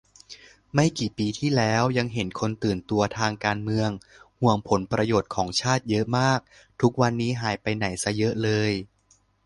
[0.73, 3.89] ไม่กี่ปีที่แล้วยังเห็นคนตื่นตัวทางการเมือง
[4.39, 6.39] ห่วงผลประโยชน์ของชาติเยอะมาก
[6.81, 8.71] ทุกวันนี้หายไปไหนซะเยอะเลย